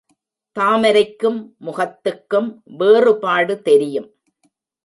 தாமரைக்கும் 0.55 1.37
முகத்துக்கும் 1.65 2.49
வேறுபாடு 2.77 3.61
தெரியும். 3.61 4.09